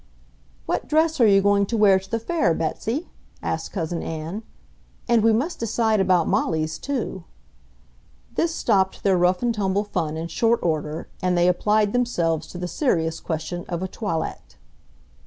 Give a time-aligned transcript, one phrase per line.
[0.65, 3.11] "What dress are you going to wear to the Fair, Betsy?"
[3.43, 4.41] asked Cousin Ann.
[5.07, 7.23] "And we must decide about Molly's, too."
[8.33, 12.57] This stopped their rough and tumble fun in short order, and they applied themselves to
[12.57, 14.57] the serious question of a toilet.